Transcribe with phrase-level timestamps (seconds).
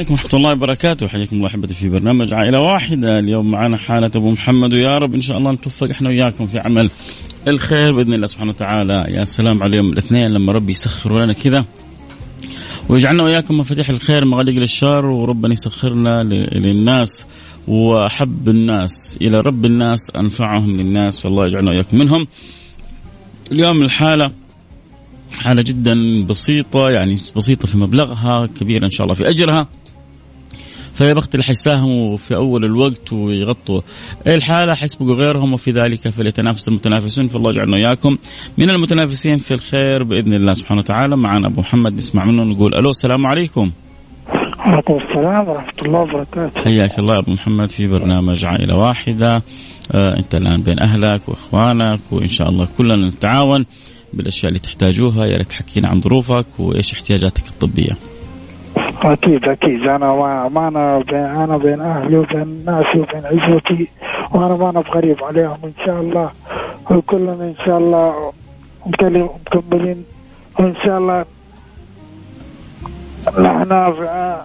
[0.00, 1.08] عليكم ورحمة الله وبركاته.
[1.08, 3.18] حياكم الله أحبتي في برنامج عائلة واحدة.
[3.18, 5.14] اليوم معنا حالة أبو محمد ويا رب.
[5.14, 6.90] إن شاء الله نتوفق إحنا وياكم في عمل
[7.48, 9.04] الخير بإذن الله سبحانه وتعالى.
[9.08, 10.30] يا سلام على يوم الاثنين.
[10.30, 11.64] لما ربي يسخر لنا كذا
[12.88, 17.26] ويجعلنا وياكم مفاتيح الخير مغاليق للشر وربنا يسخرنا للناس.
[17.68, 21.20] وأحب الناس إلى رب الناس أنفعهم للناس.
[21.20, 22.26] فالله يجعلنا وياكم منهم.
[23.52, 24.30] اليوم الحالة
[25.38, 29.68] حالة جدا بسيطة يعني بسيطة في مبلغها كبيرة إن شاء الله في أجرها.
[31.00, 33.80] فيا بخت اللي حيساهموا في أول الوقت ويغطوا
[34.26, 37.28] الحالة حيسبقوا غيرهم وفي ذلك فليتنافس المتنافسون.
[37.28, 38.18] فالله يجعلنا إياكم
[38.58, 41.16] من المتنافسين في الخير بإذن الله سبحانه وتعالى.
[41.16, 43.70] معنا أبو محمد نسمع منه نقول ألو السلام عليكم.
[44.58, 46.64] وعليكم السلام ورحمة الله وبركاته.
[46.64, 47.70] حياك الله أبو محمد.
[47.70, 49.42] في برنامج عائلة واحدة.
[49.94, 53.66] آه أنت الآن بين أهلك وإخوانك وإن شاء الله كلنا نتعاون
[54.12, 55.26] بالأشياء اللي تحتاجوها.
[55.26, 57.96] يا ريت تحكينا عن ظروفك وإيش احتياجاتك الطبية.
[59.02, 60.14] أكيد أكيد أنا
[60.48, 63.88] ما أنا بين أنا بين أهلي وبين ناسي وبين عزوتي
[64.32, 66.30] وأنا ما أنا بغريب عليهم إن شاء الله
[66.90, 68.32] وكلنا إن شاء الله
[68.86, 70.04] مكملين
[70.58, 71.24] وإن شاء الله
[73.38, 74.36] نحن في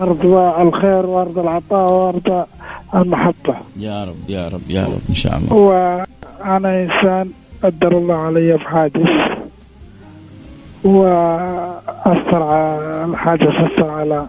[0.00, 0.26] أرض
[0.60, 2.46] الخير وأرض العطاء وأرض
[2.94, 3.54] المحبة.
[3.76, 5.52] يا رب يا رب يا رب إن شاء الله.
[5.54, 7.30] وأنا إنسان
[7.62, 9.08] قدر الله علي بحادث
[10.84, 14.26] وأثر على الحادث أثر على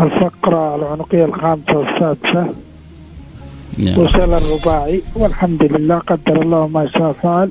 [0.00, 2.46] الفقرة العنقية الخامسة والسادسة.
[3.78, 7.50] وصل الرباعي والحمد لله قدر الله ما شاء فعل.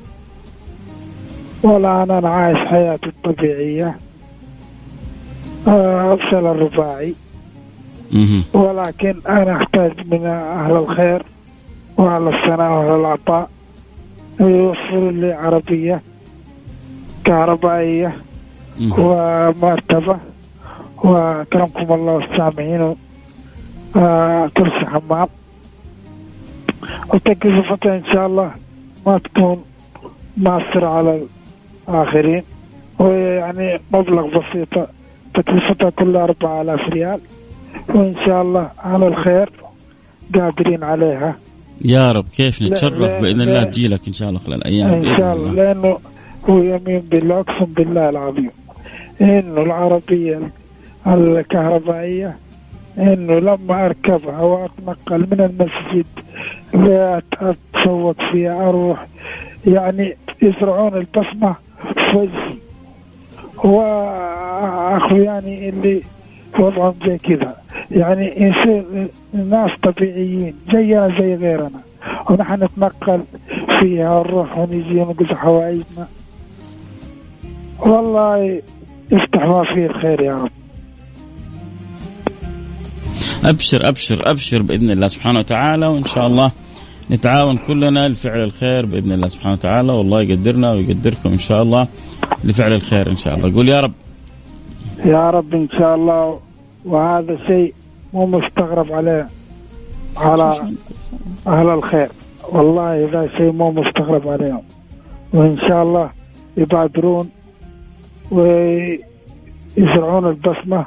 [1.62, 3.98] والآن أنا عايش حياتي الطبيعية.
[5.66, 7.14] أفشل الرباعي.
[8.54, 11.22] ولكن أنا أحتاج من أهل الخير
[11.96, 13.50] وأهل الثناء وأهل العطاء.
[14.40, 16.02] يوفروا لي عربية
[17.24, 18.16] كهربائية.
[18.80, 20.16] ومرتبة.
[21.04, 22.94] وكرمكم الله السامعين
[23.96, 25.28] آه كرسي حمام
[27.14, 28.50] وتكلفتها إن شاء الله
[29.06, 29.64] ما تكون
[30.36, 31.26] مؤثرة على
[31.88, 32.42] الآخرين.
[32.98, 34.86] ويعني مبلغ بسيطة
[35.34, 37.20] تكلفتها كلها 4000 ريال.
[37.94, 39.50] وإن شاء الله على الخير
[40.34, 41.36] قادرين عليها.
[41.84, 45.32] يا رب كيف نتشرف بإذن الله تجي لك إن شاء الله خلال أيام إن شاء
[45.36, 45.98] الله لأنه
[46.50, 48.50] هو يمين بالله أقسم بالله العظيم.
[49.20, 50.40] إنه العربية
[51.06, 52.36] الكهربائية
[52.98, 56.06] إنه لما أركبها وأتنقل من المسجد
[57.42, 59.06] اتسوق فيها أروح
[59.66, 61.54] يعني يزرعون البصمة
[61.94, 62.56] في وجهي
[63.64, 66.02] واخوياني اللي
[66.58, 67.56] وضعهم زي كذا.
[67.90, 71.80] يعني يصير الناس طبيعيين زينا زي غيرنا.
[72.30, 73.20] ونحن نتنقل
[73.80, 76.06] فيها ونروح ونجي ونقضي حوائجنا.
[77.78, 78.62] والله
[79.12, 80.50] يفتح ما فيه الخير يا رب.
[83.44, 86.52] أبشر أبشر أبشر بإذن الله سبحانه وتعالى وإن شاء الله
[87.10, 91.88] نتعاون كلنا لفعل الخير بإذن الله سبحانه وتعالى والله يقدرنا ويقدركم إن شاء الله
[92.44, 93.54] لفعل الخير إن شاء الله.
[93.54, 93.92] قول يا رب.
[95.04, 96.40] يا رب إن شاء الله
[96.84, 97.74] وهذا شيء
[98.12, 99.28] مو مستغرب عليه
[100.16, 100.72] على
[101.46, 102.08] أهل الخير.
[102.52, 104.62] والله هذا شيء مو مستغرب عليهم.
[105.32, 106.10] وإن شاء الله
[106.56, 107.30] يبادرون
[108.30, 110.86] ويزرعون البسمة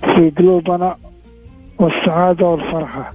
[0.00, 0.96] في قلوبنا
[1.78, 3.12] والسعادة والفرحة.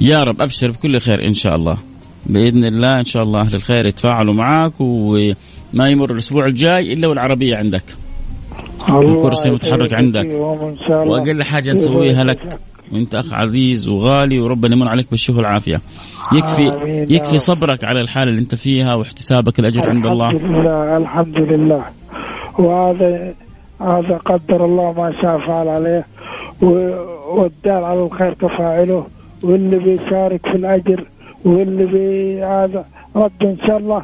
[0.00, 1.78] يا رب أبشر بكل خير إن شاء الله.
[2.26, 7.56] بإذن الله إن شاء الله أهل الخير يتفاعلوا معك وما يمر الأسبوع الجاي إلا والعربية
[7.56, 7.84] عندك.
[8.88, 10.28] الكرسي متحرك عندك.
[10.90, 12.58] وأقل حاجة نسويها لك.
[12.92, 15.80] وأنت أخ عزيز وغالي وربنا يمن عليك بالشفاء والعافية.
[16.32, 16.62] يكفي
[17.14, 20.30] يكفي صبرك على الحالة اللي أنت فيها واحتسابك الاجر عند الله.
[20.30, 21.84] الحمد لله الحمد لله.
[22.58, 23.34] وهذا
[23.80, 26.06] هذا قدر الله ما شاء فعل عليه
[27.28, 29.06] والدال على الخير كفاعله
[29.42, 31.06] واللي بيشارك في الأجر
[31.44, 32.84] واللي بي هذا
[33.16, 34.02] رب إن شاء الله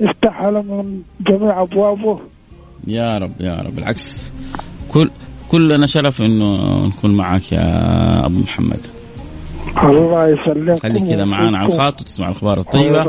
[0.00, 2.20] يفتح له من جميع أبوابه.
[2.86, 3.74] يا رب يا رب.
[3.74, 4.32] بالعكس
[4.88, 5.10] كل
[5.50, 8.80] كلنا شرف إنه نكون معك يا أبو محمد.
[9.84, 13.02] الله يسلمك خليك كذا معانا على الخط وتسمع الأخبار الطيبة.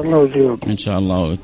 [0.67, 1.38] إن شاء الله.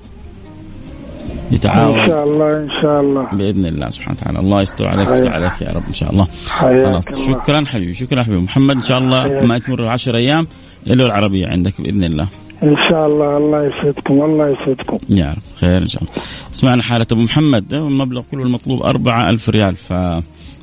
[1.53, 3.29] إن يتعاون شاء الله إن شاء الله.
[3.37, 4.39] بإذن الله سبحانه وتعالى.
[4.39, 5.09] الله يستر عليك.
[5.09, 6.27] ويفتح عليك يا رب إن شاء الله.
[6.45, 7.07] خلاص.
[7.07, 7.27] الله.
[7.27, 8.41] شكرا حبيبي شكرا حبيبي.
[8.41, 9.43] محمد إن شاء الله حياك.
[9.43, 10.47] ما تمر 10 أيام
[10.87, 12.27] إلا العربية عندك بإذن الله.
[12.63, 13.37] إن شاء الله.
[13.37, 14.97] الله يسعدكم الله يسعدكم.
[15.09, 15.41] يا رب.
[15.59, 16.13] خير إن شاء الله.
[16.51, 17.73] سمعنا حالة أبو محمد.
[17.73, 19.75] المبلغ كله المطلوب 4000 ريال.
[19.75, 19.93] ف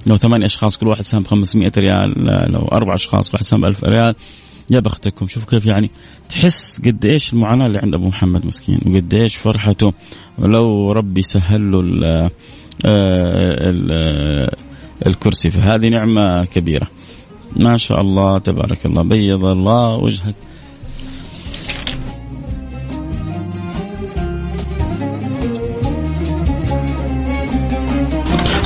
[0.07, 2.15] لو ثمانية أشخاص كل واحد سهم 500 ريال.
[2.53, 4.15] لو أربع أشخاص كل واحد سهم 1000 ريال.
[4.71, 5.91] يا بختكم شوف كيف يعني
[6.29, 9.93] تحس قد إيش المعاناة اللي عند أبو محمد مسكين وقد إيش فرحته.
[10.39, 12.31] ولو ربي سهل له ال- آه،
[13.71, 14.57] ال- آه،
[15.07, 16.87] الكرسي فهذه نعمة كبيرة.
[17.57, 20.35] ما شاء الله تبارك الله بيض الله وجهك.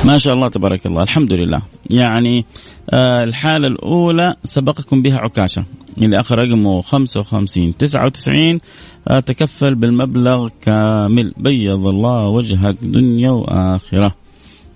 [0.05, 1.63] ما شاء الله تبارك الله الحمد لله.
[1.91, 2.45] يعني
[2.91, 5.65] آه الحالة الأولى سبقكم بها عكاشة
[6.03, 8.61] اللي آخر رقمه 55 99
[9.09, 11.35] آه تكفل بالمبلغ كامل.
[11.37, 14.15] بيض الله وجهك دنيا وآخرة.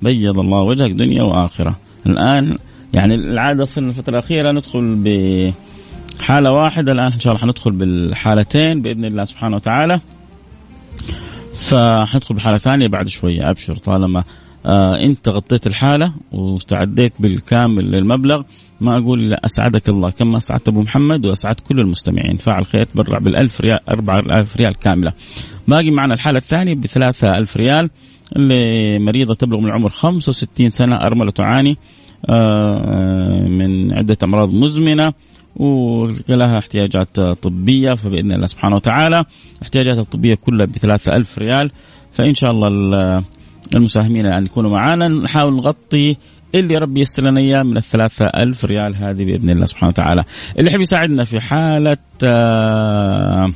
[0.02, 1.76] بيض الله وجهك دنيا وآخرة.
[2.06, 2.58] الآن
[2.92, 4.94] يعني العادة صرنا الفترة الأخيرة ندخل
[6.18, 6.92] بحالة واحدة.
[6.92, 10.00] الآن إن شاء الله حندخل بالحالتين بإذن الله سبحانه وتعالى.
[11.58, 14.24] فحندخل بحالة ثانية بعد شوية أبشر طالما
[14.68, 18.42] آه انت غطيت الحالة واستعديت بالكامل للمبلغ
[18.80, 22.36] ما أقول لا أسعدك الله كما أسعدت أبو محمد واسعدت كل المستمعين.
[22.36, 25.12] فاعل خير تبرع بالألف ريال 4000 ريال كاملة.
[25.68, 27.90] باقي معنا الحالة الثانية ب 3000 ريال
[28.36, 31.76] اللي مريضه تبلغ من العمر 65 سنة أرملة تعاني
[32.30, 35.12] آه من عدة أمراض مزمنة
[35.56, 39.24] ولها احتياجات طبية فبإذن الله سبحانه وتعالى
[39.62, 41.70] احتياجاتها الطبية كلها ب 3000 ريال.
[42.12, 43.22] فإن شاء الله
[43.74, 46.16] المساهمين أن يكونوا معنا نحاول نغطي
[46.54, 47.82] اللي ربي يستر لنا إياه من ال
[48.20, 50.24] ألف ريال هذه بإذن الله سبحانه وتعالى.
[50.58, 53.52] اللي يحب يساعدنا في حالة آه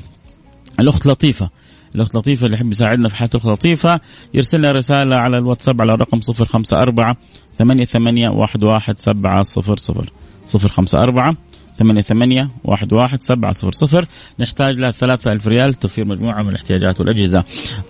[0.81, 1.51] الأخت لطيفة.
[1.95, 4.01] الأخت لطيفة اللي يحب يساعدنا في حالة الأخت لطيفة
[4.35, 7.15] يرسل لنا رسالة على الواتساب على الرقم 054
[7.59, 10.07] 88 11700
[10.55, 11.37] 054
[11.79, 14.07] ثمانية ثمانية واحد واحد سبعة صفر صفر.
[14.41, 17.45] نحتاج لها ثلاثة ألف ريال توفير مجموعة من الاحتياجات والأجهزة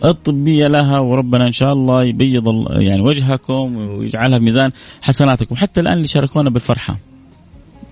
[0.05, 4.71] الطبية لها وربنا إن شاء الله يبيض يعني وجهكم ويجعلها في ميزان
[5.03, 5.57] حسناتكم.
[5.57, 6.99] حتى الآن اللي شاركونا بالفرحة.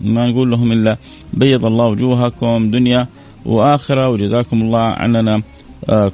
[0.01, 0.97] ما نقول لهم إلا
[1.33, 3.07] بيض الله وجوهكم دنيا
[3.47, 5.43] وآخرة وجزاكم الله عننا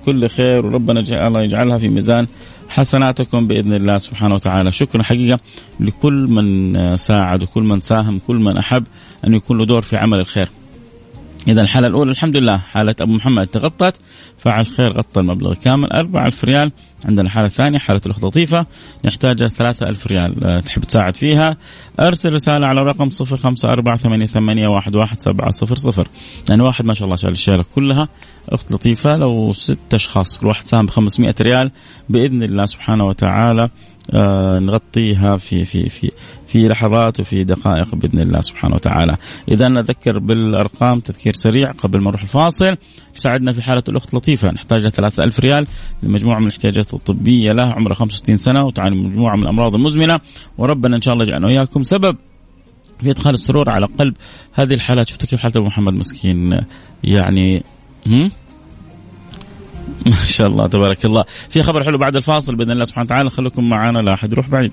[0.05, 2.27] كل خير وربنا الله يجعلها في ميزان
[2.69, 5.41] حسناتكم بإذن الله سبحانه وتعالى، شكرا حقيقة
[5.81, 8.85] لكل من ساعد وكل من ساهم، كل من أحب.
[9.27, 10.49] أن يكون له دور في عمل الخير.
[11.49, 13.97] إذا الحالة الأولى الحمد لله حالة أبو محمد تغطت
[14.47, 16.73] فعل خير غطى المبلغ كامل 4000 ريال.
[17.05, 18.67] عندنا حالة ثانية حالة الأخت لطيفة.
[19.05, 21.57] نحتاج 3000 ريال تحب تساعد فيها.
[22.01, 26.07] أرسل رسالة على رقم 0548811700
[26.51, 28.09] يعني واحد ما شاء الله شال الشيلة كلها.
[28.49, 31.71] أخت لطيفة لو ست أشخاص كل واحد ساهم ب 500 ريال
[32.09, 33.69] بإذن الله سبحانه وتعالى
[34.15, 36.11] آه نغطيها في في في
[36.49, 39.17] في لحظات وفي دقائق بإذن الله سبحانه وتعالى.
[39.49, 42.77] إذا نذكر بالأرقام تذكير سريع قبل ما نروح الفاصل.
[43.17, 44.36] يساعدنا في حالة الأخت لطيفة.
[44.45, 45.67] نحتاج لها 3000 ريال
[46.03, 50.21] لمجموعة من الاحتياجات الطبية لها عمرها 65 سنة وتعاني من مجموعة من الأمراض المزمنة.
[50.59, 52.17] وربنا إن شاء الله يجعلنا وإياكم سبب
[53.01, 54.15] في إدخال السرور على قلب
[54.53, 55.09] هذه الحالات.
[55.09, 56.61] شفتوا كيف حالة أبو محمد مسكين؟
[57.05, 57.63] يعني
[58.07, 58.31] هم؟
[60.07, 61.25] ما شاء الله تبارك الله.
[61.51, 63.31] في خبر حلو بعد الفاصل بإذن الله سبحانه وتعالى.
[63.31, 64.73] خليكم معنا لا أحد يروح بعيد.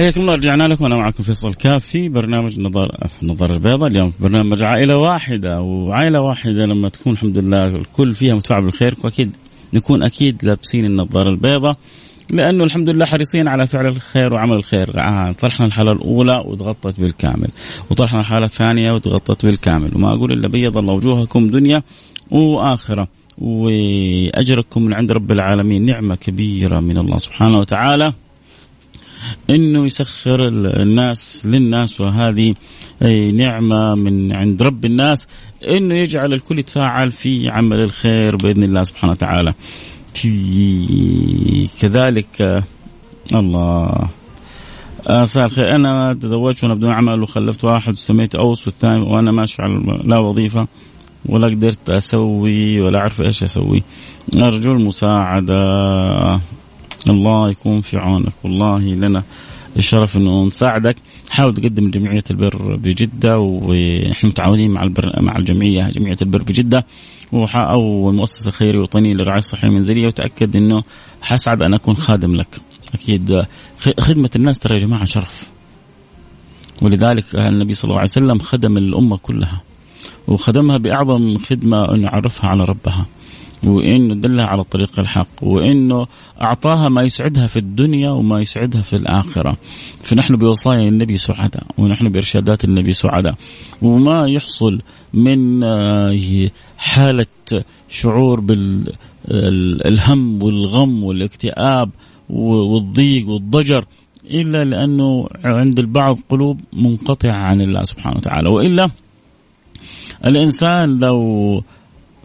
[0.00, 0.84] حياكم الله رجعنا لكم.
[0.84, 2.88] أنا معكم فيصل كاف في برنامج نظر
[3.22, 8.62] نظر البيضاء اليوم برنامج عائلة واحدة وعائلة واحدة لما تكون الحمد لله الكل فيها متفاعل
[8.62, 9.36] بالخير وأكيد
[9.74, 11.76] نكون أكيد لابسين النظاره البيضاء
[12.30, 14.90] لأنه الحمد لله حريصين على فعل الخير وعمل الخير.
[15.32, 17.48] طرحنا الحالة الأولى وتغطت بالكامل
[17.90, 19.96] وطرحنا الحالة الثانية وتغطت بالكامل.
[19.96, 21.82] وما أقول إلا بيض الله وجوهكم دنيا
[22.30, 23.08] وآخرة.
[23.38, 28.12] وأجركم من عند رب العالمين نعمة كبيرة من الله سبحانه وتعالى.
[29.50, 32.54] إنه يسخر الناس للناس وهذه
[33.32, 35.28] نعمة من عند رب الناس
[35.68, 39.54] إنه يجعل الكل يتفاعل في عمل الخير بإذن الله سبحانه وتعالى.
[41.80, 42.64] كذلك
[43.34, 44.08] الله.
[45.10, 50.00] مساء الخير أنا تزوجت وأنا بدون عمل وخلفت واحد وسميته أوس والثاني وأنا ماشي على
[50.04, 50.68] لا وظيفة
[51.26, 53.82] ولا قدرت أسوي ولا أعرف إيش أسوي.
[54.42, 55.54] ارجو المساعده
[57.08, 58.32] الله يكون في عونك.
[58.44, 59.22] والله لنا
[59.76, 60.96] الشرف إنه نساعدك.
[61.30, 66.86] حاول تقدم لجمعيه البر بجدة ونحن متعاونين مع البر مع الجمعية جمعية البر بجدة.
[67.54, 70.06] أو المؤسسة الخيريه الوطنيه للرعاية الصحية المنزلية.
[70.06, 70.82] وتأكد إنه
[71.22, 72.60] حسعد أن أكون خادم لك.
[72.94, 73.44] أكيد
[74.00, 75.48] خدمة الناس ترى يا جماعة شرف.
[76.82, 79.60] ولذلك النبي صلى الله عليه وسلم خدم الأمة كلها.
[80.28, 83.06] وخدمها بأعظم خدمة انه عرفها على ربها.
[83.66, 86.06] وإنه دلها على الطريق الحق وإنه
[86.42, 89.56] أعطاها ما يسعدها في الدنيا وما يسعدها في الآخرة.
[90.02, 93.34] فنحن بوصايا النبي سعداء ونحن بإرشادات النبي سعداء.
[93.82, 94.80] وما يحصل
[95.14, 97.26] من آه، حالة
[97.88, 101.90] شعور بالهم والغم والاكتئاب
[102.30, 103.84] والضيق والضجر
[104.24, 108.48] إلا لأنه عند البعض قلوب منقطعة عن الله سبحانه وتعالى.
[108.48, 108.90] وإلا
[110.24, 111.62] الإنسان لو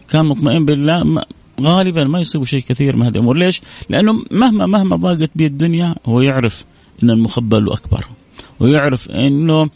[0.10, 1.24] كان مطمئن بالله
[1.62, 5.96] غالبا ما يصيب شيء كثير من هذه الأمور، ليش؟ لأنه مهما مهما ضاقت به الدنيا
[6.06, 6.66] هو يعرف
[7.04, 8.06] إن المخبى له اكبر
[8.60, 9.70] ويعرف إنه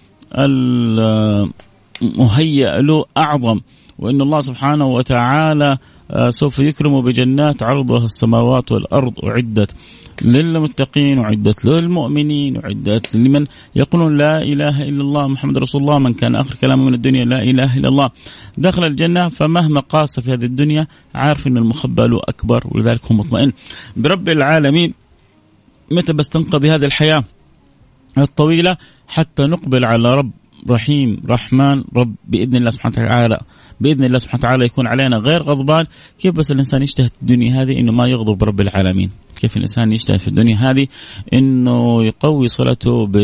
[2.02, 3.60] المهيأ له أعظم
[4.00, 5.78] وإن الله سبحانه وتعالى
[6.12, 9.76] آه، سوف يكرمه بجنات عرضها السماوات والأرض أعدت.
[10.22, 13.46] للمتقين وعدت للمؤمنين وعدت لمن
[13.76, 17.44] يقولون لا إله إلا الله محمد رسول الله من كان آخر كلامه من الدنيا لا
[17.44, 18.10] إله إلا الله.
[18.58, 23.52] دخل الجنة فمهما قاس في هذه الدنيا عارف إن المخبى له أكبر ولذلك هو مطمئن.
[23.98, 24.94] برب العالمين
[25.92, 27.24] متى بس تنقضي هذه الحياة
[28.18, 30.32] الطويلة؟ حتى نقبل على رب
[30.70, 33.40] رحيم رحمن رب بإذن الله سبحانه وتعالى.
[33.80, 35.86] بإذن الله سبحانه وتعالى يكون علينا غير غضبان.
[36.20, 39.10] كيف بس الإنسان يجتهد الدنيا هذه؟ إنه ما يغضب رب العالمين.
[39.39, 40.88] كيف الإنسان يجتهد في الدنيا هذه
[41.34, 43.17] إنه يقوي صلته ب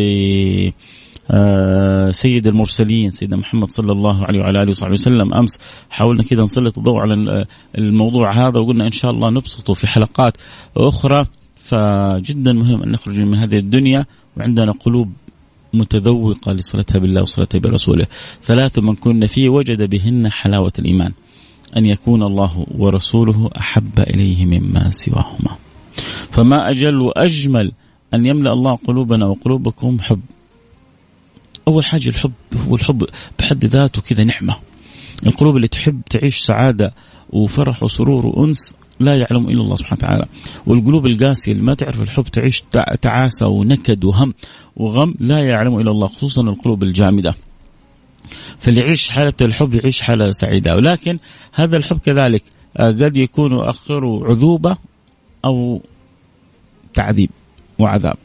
[1.31, 5.33] آه، سيد المرسلين سيدنا محمد صلى الله عليه وعلى آله وصحبه وسلم.
[5.33, 7.45] أمس حاولنا كذا نسلط الضوء على
[7.77, 10.37] الموضوع هذا وقلنا إن شاء الله نبسطه في حلقات
[10.77, 11.25] أخرى.
[11.57, 14.05] فجدا مهم أن نخرج من هذه الدنيا
[14.37, 15.11] وعندنا قلوب
[15.73, 18.07] متذوقة لصلتها بالله وصلتها برسوله.
[18.41, 21.11] ثلاث من كن فيه وجد بهن حلاوة الإيمان.
[21.77, 25.64] أن يكون الله ورسوله أحب إليه مما سواهما.
[26.31, 27.71] فما أجل وأجمل
[28.13, 30.21] أن يملأ الله قلوبنا وقلوبكم حب.
[31.67, 32.31] أول حاجة الحب
[32.67, 33.05] هو الحب
[33.39, 34.57] بحد ذاته كذا نعمة.
[35.27, 36.93] القلوب اللي تحب تعيش سعادة
[37.29, 40.25] وفرح وسرور وأنس لا يعلم إلا الله سبحانه وتعالى.
[40.67, 42.63] والقلوب القاسية اللي ما تعرف الحب تعيش
[43.01, 44.33] تعاسة ونكد وهم
[44.75, 47.35] وغم لا يعلم إلا الله خصوصا القلوب الجامدة.
[48.59, 50.75] فاللي يعيش حالة الحب يعيش حالة سعيدة.
[50.75, 51.19] ولكن
[51.53, 52.43] هذا الحب كذلك
[52.77, 54.77] آه، قد يكون آخره عذوبة
[55.45, 55.81] أو
[56.93, 57.29] تعذيب
[57.79, 58.17] وعذاب.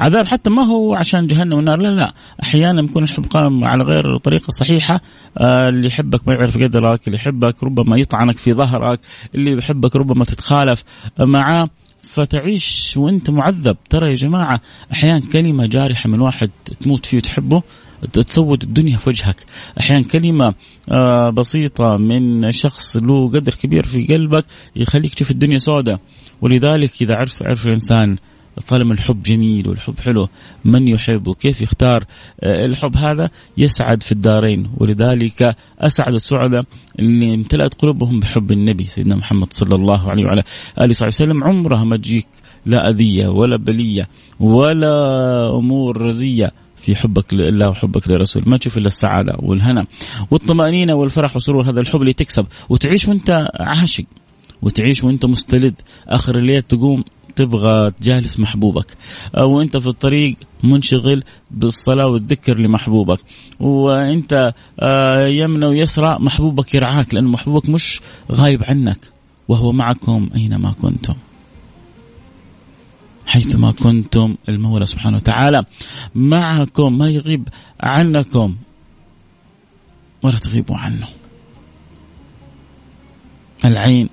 [0.00, 2.12] عذاب حتى ما هو عشان جهنم والنار لا لا.
[2.42, 5.00] أحيانا يكون الحب قائم على غير طريقة صحيحة.
[5.38, 9.00] آه اللي يحبك ما يعرف قدرك اللي يحبك ربما يطعنك في ظهرك
[9.34, 10.84] اللي يحبك ربما تتخالف.
[11.18, 11.68] معاه
[12.02, 13.76] فتعيش وأنت معذب.
[13.90, 14.60] ترى يا جماعة
[14.92, 17.62] أحيانا كلمة جارحة من واحد تموت فيه وتحبه
[18.12, 19.36] تسود الدنيا في وجهك.
[19.80, 20.54] أحيانا كلمة
[20.90, 24.44] آه بسيطة من شخص له قدر كبير في قلبك
[24.76, 26.00] يخليك تشوف الدنيا سوداء
[26.40, 28.16] ولذلك إذا عرف عرف الإنسان
[28.68, 30.28] طالما الحب جميل والحب حلو
[30.64, 32.04] من يحب وكيف يختار
[32.40, 34.70] آه، الحب هذا يسعد في الدارين.
[34.76, 36.64] ولذلك أسعد السعداء
[36.98, 40.42] اللي امتلأت قلوبهم بحب النبي سيدنا محمد صلى الله عليه وعلى
[40.78, 41.44] آله وصحبه وسلم.
[41.44, 42.26] عمرها ما تجيك
[42.66, 44.08] لا أذية ولا بلية
[44.40, 46.52] ولا أمور رزية.
[46.84, 49.86] في حبك لله وحبك للرسول ما تشوف إلا السعادة والهنا
[50.30, 52.46] والطمأنينة والفرح والسرور هذا الحب اللي تكسب.
[52.68, 54.04] وتعيش وأنت عاشق.
[54.62, 55.72] وتعيش وأنت مستلذ.
[56.08, 57.04] آخر الليل تقوم
[57.36, 58.86] تبغى تجالس محبوبك.
[59.34, 63.18] أو أنت في الطريق منشغل بالصلاة والذكر لمحبوبك.
[63.60, 68.00] وأنت آه، يمنى ويسرى محبوبك يرعاك لأن محبوبك مش
[68.32, 68.98] غايب عنك.
[69.48, 71.14] وهو معكم أينما كنتم.
[73.26, 75.64] حيثما كنتم المولى سبحانه وتعالى
[76.14, 77.48] معكم ما يغيب
[77.80, 78.56] عنكم
[80.22, 81.08] ولا تغيبوا عنه.
[83.64, 84.08] العين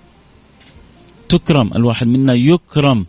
[1.29, 3.05] تكرم الواحد منا يكرم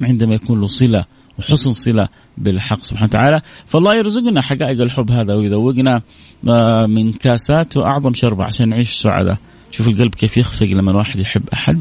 [0.00, 1.04] عندما يكون له صلة
[1.38, 2.08] وحسن صلة
[2.38, 3.42] بالحق سبحانه وتعالى.
[3.66, 6.02] فالله يرزقنا حقائق الحب هذا ويذوقنا
[6.48, 9.38] آه، من كاسات وأعظم شربة عشان نعيش سعداء
[9.70, 11.80] شوف القلب كيف يخفق لما الواحد يحب أحد.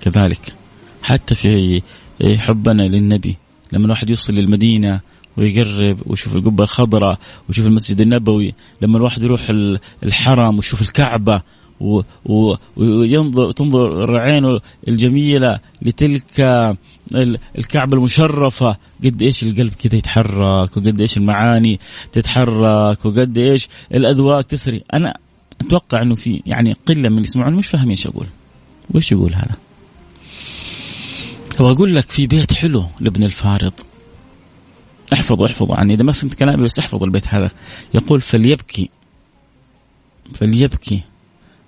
[0.00, 0.57] كذلك.
[1.02, 1.82] حتى في
[2.22, 3.36] حبنا للنبي.
[3.72, 5.00] لما الواحد يوصل للمدينة
[5.36, 9.46] ويقرب ويشوف القبة الخضراء ويشوف المسجد النبوي لما الواحد يروح
[10.04, 11.42] الحرم ويشوف الكعبة
[12.76, 16.76] وينظر تنظر عينه الجميلة لتلك
[17.58, 21.80] الكعبة المشرفة قد إيش القلب كذا يتحرك وقد إيش المعاني
[22.12, 24.84] تتحرك وقد إيش الأذواق تسري.
[24.94, 25.18] أنا
[25.60, 28.26] أتوقع إنه في يعني قلة من اللي يسمعون مش فاهمين إيش أقول.
[28.94, 29.56] وش يقول هذا؟
[31.58, 33.72] هو أقول لك في بيت حلو لابن الفارض.
[35.12, 37.50] احفظوا احفظوا يعني إذا ما فهمت كلامي بس احفظ البيت هذا.
[37.94, 38.90] يقول فليبكي
[40.34, 41.02] فليبكي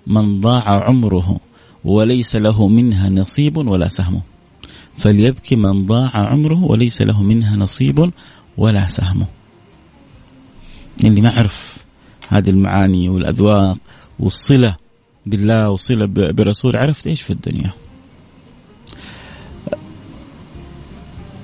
[0.07, 1.39] من ضاع عمره
[1.83, 4.21] وليس له منها نصيب ولا سهم.
[4.97, 8.11] فليبكي من ضاع عمره وليس له منها نصيب
[8.57, 9.25] ولا سهم.
[11.03, 11.77] اللي ما عرف
[12.29, 13.77] هذه المعاني والأذواق
[14.19, 14.75] والصلة
[15.25, 17.73] بالله والصلة برسول عرفت إيش في الدنيا؟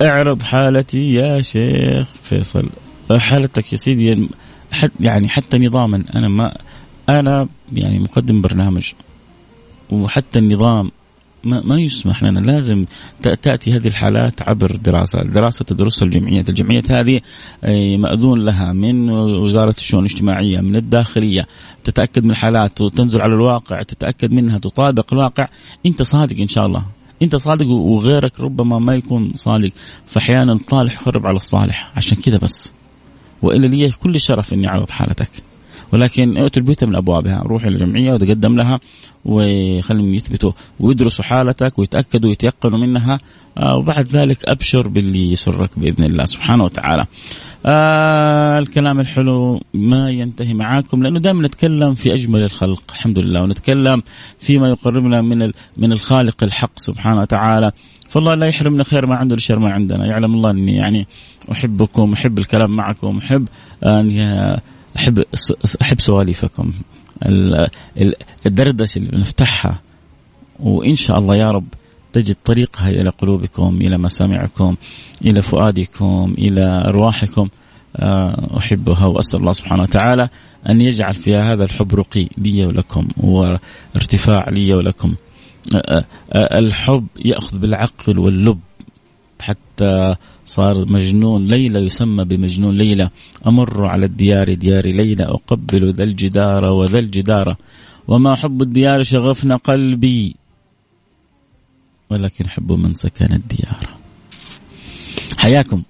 [0.02, 2.70] اعرض حالتي يا شيخ فيصل.
[3.18, 4.30] حالتك يا سيدي
[5.00, 6.58] يعني حتى نظاما أنا ما
[7.10, 8.92] أنا يعني مقدم برنامج
[9.92, 10.92] وحتى النظام
[11.44, 12.86] ما, ما يسمح لنا لازم
[13.22, 17.22] تأتي هذه الحالات عبر دراسة، دراسة تدرسها الجمعيات، الجمعيات هذه
[17.98, 21.48] مأذون لها من وزارة الشؤون الاجتماعية، من الداخلية،
[21.84, 25.48] تتأكد من الحالات وتنزل على الواقع، تتأكد منها تطابق الواقع،
[25.86, 26.86] أنت صادق إن شاء الله،
[27.22, 29.72] انت صادق وغيرك ربما ما يكون صادق،
[30.06, 32.74] فأحيانا الطالح يخرب على الصالح، عشان كذا بس.
[33.42, 35.30] والا لي كل شرف إني اعرض حالتك.
[35.94, 37.42] ولكن ائتوا البيوت من أبوابها.
[37.46, 38.80] روحوا الجمعية وتقدم لها
[39.26, 43.20] وخليهم يثبتوا ويدرسوا حالتك ويتأكدوا ويتيقنوا منها.
[43.58, 47.06] آه وبعد ذلك أبشر باللي يسرك بإذن الله سبحانه وتعالى.
[47.66, 53.42] آه الكلام الحلو ما ينتهي معاكم لأنه دائما نتكلم في أجمل الخلق الحمد لله.
[53.42, 54.04] ونتكلم
[54.40, 57.72] فيما يقربنا من من الخالق الحق سبحانه وتعالى.
[58.10, 60.06] فالله لا يحرمنا خير ما عنده لشر ما عندنا.
[60.06, 61.08] يعلم الله أني يعني
[61.52, 63.48] أحبكم أحب الكلام معكم أحب
[63.84, 64.10] أن
[64.98, 65.24] أحب
[65.82, 66.74] أحب سواليفكم.
[68.46, 69.82] الدردشة اللي بنفتحها
[70.60, 71.68] وإن شاء الله يا رب
[72.14, 74.76] تجد طريقها إلى قلوبكم إلى مسامعكم
[75.26, 77.50] إلى فؤادكم إلى أرواحكم.
[77.96, 80.30] آه، أحبها وأسأل الله سبحانه وتعالى
[80.70, 85.16] أن يجعل فيها هذا الحب رقي لي ولكم وارتفاع لي ولكم.
[85.76, 88.60] آه، آه، الحب يأخذ بالعقل واللب.
[89.40, 93.10] حتى صار مجنون ليلى يسمى بمجنون ليلى.
[93.48, 97.56] أمر على الديار ديار ليلى أقبل ذا الجدار وذا الجدار.
[98.08, 100.36] وما حب الديار شغفنا قلبي.
[102.10, 103.90] ولكن حب من سكن الديار.
[105.38, 105.84] حياكم.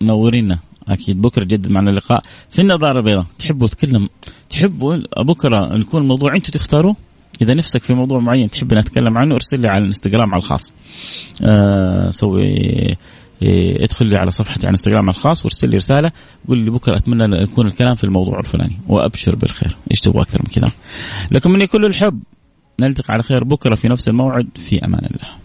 [0.00, 0.58] منورينا.
[0.88, 2.22] أكيد بكرة جدد معنا اللقاء.
[2.50, 4.08] في النظارة البيضاء تحبوا تكلم
[4.50, 6.94] تحبوا بكره يكون الموضوع أنتم تختاروا
[7.42, 10.74] إذا نفسك في موضوع معين تحب نتكلم عنه أرسل لي على الإنستغرام على الخاص.
[11.44, 12.96] آه سوي
[13.42, 16.12] إيه، ادخل لي على صفحتي على انستغرام الخاص وارسل لي رسالة
[16.48, 19.76] قول لي بكرة أتمنى يكون الكلام في الموضوع الفلاني وأبشر بالخير.
[19.90, 20.74] إيش تبغى أكثر من كذا
[21.30, 22.22] لكم مني كل الحب
[22.80, 25.39] نلتقي على خير بكرة في نفس الموعد في أمان الله.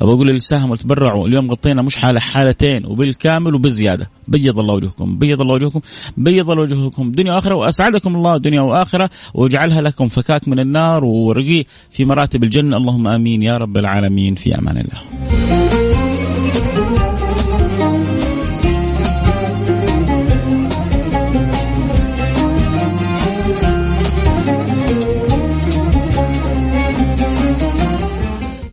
[0.00, 1.28] أبغى أقول اللي ساهموا وتبرعوا.
[1.28, 5.80] اليوم غطينا مش حالة حالتين وبالكامل وبالزياده بيض الله وجهكم بيض الله وجهكم
[6.16, 7.12] بيض الله وجهكم.
[7.12, 8.36] دنيا وآخرة وأسعدكم الله.
[8.36, 12.76] دنيا وآخرة وأجعلها لكم فكاك من النار ورقي في مراتب الجنة.
[12.76, 14.34] اللهم آمين يا رب العالمين.
[14.34, 15.41] في أمان الله.